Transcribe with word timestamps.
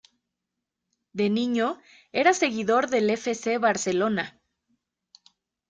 De 1.13 1.29
niño 1.29 1.77
era 2.11 2.33
seguidor 2.33 2.89
del 2.89 3.07
F. 3.11 3.35
C. 3.35 3.59
Barcelona. 3.59 4.41